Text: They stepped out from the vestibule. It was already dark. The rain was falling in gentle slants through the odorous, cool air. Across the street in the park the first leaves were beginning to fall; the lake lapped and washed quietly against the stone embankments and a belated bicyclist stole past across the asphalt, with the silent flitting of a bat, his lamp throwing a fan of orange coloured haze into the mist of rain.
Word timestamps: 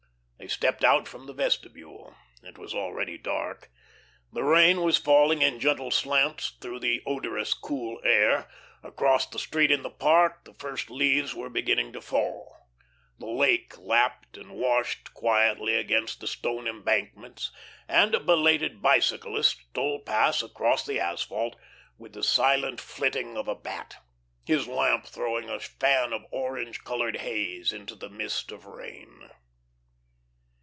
They 0.43 0.47
stepped 0.47 0.83
out 0.83 1.07
from 1.07 1.27
the 1.27 1.33
vestibule. 1.33 2.15
It 2.41 2.57
was 2.57 2.73
already 2.73 3.15
dark. 3.15 3.69
The 4.33 4.41
rain 4.43 4.81
was 4.81 4.97
falling 4.97 5.43
in 5.43 5.59
gentle 5.59 5.91
slants 5.91 6.57
through 6.59 6.79
the 6.79 7.03
odorous, 7.05 7.53
cool 7.53 8.01
air. 8.03 8.49
Across 8.81 9.27
the 9.29 9.37
street 9.37 9.69
in 9.69 9.83
the 9.83 9.91
park 9.91 10.45
the 10.45 10.55
first 10.55 10.89
leaves 10.89 11.35
were 11.35 11.51
beginning 11.51 11.93
to 11.93 12.01
fall; 12.01 12.57
the 13.19 13.27
lake 13.29 13.77
lapped 13.77 14.35
and 14.35 14.53
washed 14.55 15.13
quietly 15.13 15.75
against 15.75 16.21
the 16.21 16.27
stone 16.27 16.67
embankments 16.67 17.51
and 17.87 18.15
a 18.15 18.19
belated 18.19 18.81
bicyclist 18.81 19.59
stole 19.69 19.99
past 19.99 20.41
across 20.41 20.83
the 20.87 20.99
asphalt, 20.99 21.55
with 21.99 22.13
the 22.13 22.23
silent 22.23 22.81
flitting 22.81 23.37
of 23.37 23.47
a 23.47 23.53
bat, 23.55 23.97
his 24.47 24.67
lamp 24.67 25.05
throwing 25.05 25.51
a 25.51 25.59
fan 25.59 26.11
of 26.11 26.25
orange 26.31 26.83
coloured 26.83 27.17
haze 27.17 27.71
into 27.71 27.93
the 27.93 28.09
mist 28.09 28.51
of 28.51 28.65
rain. 28.65 29.29